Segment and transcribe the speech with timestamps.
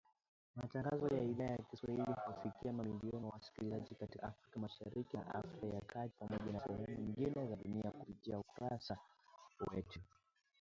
[0.55, 5.81] Matangazo ya Idhaa ya Kiswahili huwafikia mamilioni ya wasikilizaji katika Afrika Mashariki na Afrika ya
[5.81, 8.97] kati Pamoja na sehemu nyingine za dunia kupitia ukurasa
[9.71, 9.99] wetu.